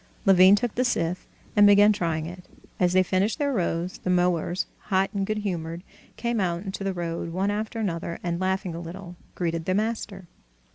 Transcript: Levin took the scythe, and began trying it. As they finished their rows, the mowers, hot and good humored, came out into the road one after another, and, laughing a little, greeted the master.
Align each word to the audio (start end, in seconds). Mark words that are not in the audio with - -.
Levin 0.25 0.55
took 0.55 0.73
the 0.73 0.83
scythe, 0.83 1.27
and 1.55 1.67
began 1.67 1.93
trying 1.93 2.25
it. 2.25 2.45
As 2.79 2.93
they 2.93 3.03
finished 3.03 3.37
their 3.37 3.53
rows, 3.53 3.99
the 3.99 4.09
mowers, 4.09 4.65
hot 4.89 5.11
and 5.13 5.27
good 5.27 5.37
humored, 5.37 5.83
came 6.17 6.39
out 6.39 6.63
into 6.63 6.83
the 6.83 6.91
road 6.91 7.29
one 7.31 7.51
after 7.51 7.77
another, 7.79 8.17
and, 8.23 8.41
laughing 8.41 8.73
a 8.73 8.79
little, 8.79 9.15
greeted 9.35 9.65
the 9.65 9.75
master. 9.75 10.25